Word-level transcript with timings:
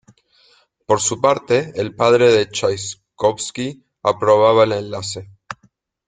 Por 0.87 0.99
su 0.99 1.21
parte, 1.21 1.73
el 1.75 1.93
padre 1.95 2.31
de 2.31 2.49
Chaikovski 2.49 3.83
aprobaba 4.01 4.63
el 4.63 4.71
enlace. 4.71 5.29